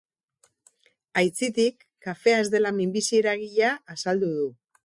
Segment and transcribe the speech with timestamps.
[1.21, 4.53] Aitzitik, kafea ez dela minbizi-eragilea azaldu du.